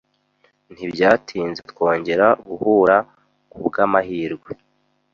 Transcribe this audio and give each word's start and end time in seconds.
Ntibyatinze 0.73 1.61
twongera 1.71 2.27
guhura 2.47 2.97
kubwamahirwe. 3.51 4.51